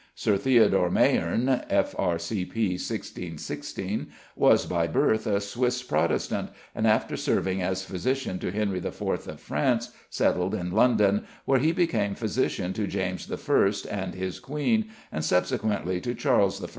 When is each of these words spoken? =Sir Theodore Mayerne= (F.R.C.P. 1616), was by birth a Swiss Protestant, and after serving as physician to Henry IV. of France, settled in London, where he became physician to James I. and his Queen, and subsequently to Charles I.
=Sir 0.15 0.35
Theodore 0.35 0.89
Mayerne= 0.89 1.61
(F.R.C.P. 1.69 2.69
1616), 2.69 4.07
was 4.35 4.65
by 4.65 4.87
birth 4.87 5.27
a 5.27 5.39
Swiss 5.39 5.83
Protestant, 5.83 6.49
and 6.73 6.87
after 6.87 7.15
serving 7.15 7.61
as 7.61 7.83
physician 7.85 8.39
to 8.39 8.49
Henry 8.49 8.79
IV. 8.79 8.99
of 8.99 9.39
France, 9.39 9.91
settled 10.09 10.55
in 10.55 10.71
London, 10.71 11.25
where 11.45 11.59
he 11.59 11.71
became 11.71 12.15
physician 12.15 12.73
to 12.73 12.87
James 12.87 13.31
I. 13.31 13.89
and 13.91 14.15
his 14.15 14.39
Queen, 14.39 14.85
and 15.11 15.23
subsequently 15.23 16.01
to 16.01 16.15
Charles 16.15 16.63
I. 16.63 16.69